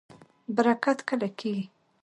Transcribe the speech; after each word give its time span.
برکت 0.55 0.97
کله 1.07 1.27
کیږي؟ 1.39 1.63